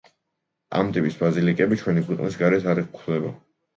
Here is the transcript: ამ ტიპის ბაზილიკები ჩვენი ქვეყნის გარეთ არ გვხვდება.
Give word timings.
ამ 0.77 0.87
ტიპის 0.95 1.19
ბაზილიკები 1.21 1.79
ჩვენი 1.81 2.05
ქვეყნის 2.09 2.39
გარეთ 2.43 2.67
არ 2.73 2.85
გვხვდება. 2.95 3.35